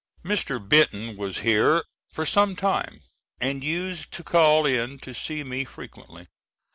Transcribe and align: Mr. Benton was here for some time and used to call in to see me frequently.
Mr. 0.25 0.57
Benton 0.57 1.15
was 1.15 1.41
here 1.45 1.83
for 2.11 2.25
some 2.25 2.55
time 2.55 3.03
and 3.39 3.63
used 3.63 4.11
to 4.13 4.23
call 4.23 4.65
in 4.65 4.97
to 4.97 5.13
see 5.13 5.43
me 5.43 5.63
frequently. 5.63 6.25